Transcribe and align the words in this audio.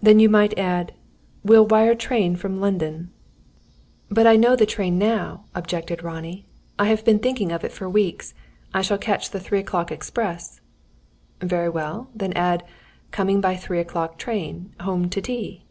"Then 0.00 0.20
you 0.20 0.28
might 0.28 0.56
add: 0.56 0.92
Will 1.44 1.66
wire 1.66 1.96
train 1.96 2.36
from 2.36 2.60
London." 2.60 3.10
"But 4.08 4.24
I 4.24 4.36
know 4.36 4.54
the 4.54 4.64
train 4.66 4.98
now," 4.98 5.46
objected 5.52 6.04
Ronnie. 6.04 6.46
"I 6.78 6.84
have 6.86 7.04
been 7.04 7.18
thinking 7.18 7.50
of 7.50 7.64
it 7.64 7.72
for 7.72 7.88
weeks! 7.88 8.34
I 8.72 8.82
shall 8.82 8.98
catch 8.98 9.32
the 9.32 9.40
3 9.40 9.58
o'clock 9.58 9.90
express." 9.90 10.60
"Very 11.42 11.68
well, 11.70 12.08
then 12.14 12.32
add: 12.34 12.62
_Coming 13.10 13.40
by 13.40 13.56
3 13.56 13.80
o'clock 13.80 14.16
train. 14.16 14.72
Home 14.78 15.10
to 15.10 15.20
tea. 15.20 15.64